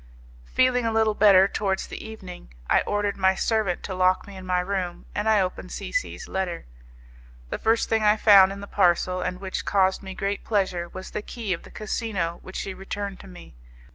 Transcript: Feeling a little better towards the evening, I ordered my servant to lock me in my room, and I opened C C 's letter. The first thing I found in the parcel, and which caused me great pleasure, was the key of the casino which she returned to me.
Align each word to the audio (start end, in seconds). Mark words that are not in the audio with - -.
Feeling 0.47 0.83
a 0.83 0.91
little 0.91 1.13
better 1.13 1.47
towards 1.47 1.85
the 1.85 2.03
evening, 2.03 2.51
I 2.67 2.81
ordered 2.87 3.17
my 3.17 3.35
servant 3.35 3.83
to 3.83 3.93
lock 3.93 4.25
me 4.25 4.35
in 4.35 4.47
my 4.47 4.59
room, 4.59 5.05
and 5.13 5.29
I 5.29 5.39
opened 5.39 5.71
C 5.71 5.91
C 5.91 6.17
's 6.17 6.27
letter. 6.27 6.65
The 7.51 7.59
first 7.59 7.87
thing 7.87 8.01
I 8.03 8.17
found 8.17 8.51
in 8.51 8.61
the 8.61 8.65
parcel, 8.65 9.21
and 9.21 9.39
which 9.39 9.63
caused 9.63 10.01
me 10.01 10.15
great 10.15 10.43
pleasure, 10.43 10.89
was 10.89 11.11
the 11.11 11.21
key 11.21 11.53
of 11.53 11.61
the 11.61 11.69
casino 11.69 12.39
which 12.41 12.55
she 12.57 12.73
returned 12.73 13.19
to 13.19 13.27
me. 13.27 13.53